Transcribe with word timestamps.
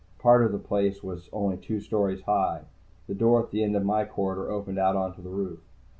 Part 0.17 0.43
of 0.43 0.51
the 0.51 0.57
place 0.57 1.03
was 1.03 1.29
only 1.31 1.57
two 1.57 1.79
stories 1.79 2.23
high. 2.23 2.63
The 3.05 3.13
door 3.13 3.39
at 3.43 3.51
the 3.51 3.63
end 3.63 3.75
of 3.75 3.85
my 3.85 4.03
corridor 4.03 4.49
opened 4.49 4.79
out 4.79 4.95
onto 4.95 5.21
the 5.21 5.29
roof. 5.29 5.59